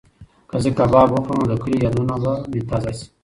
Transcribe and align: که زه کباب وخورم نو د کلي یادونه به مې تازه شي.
که 0.49 0.57
زه 0.63 0.69
کباب 0.77 1.07
وخورم 1.11 1.39
نو 1.41 1.45
د 1.51 1.53
کلي 1.63 1.77
یادونه 1.85 2.15
به 2.23 2.33
مې 2.51 2.61
تازه 2.69 2.91
شي. 2.97 3.05